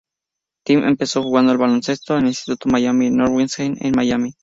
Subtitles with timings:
[0.65, 4.33] Tim empezó jugando al baloncesto en el Instituto Miami Northwestern, en Miami.